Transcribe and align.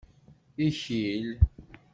Ikil. 0.67 1.27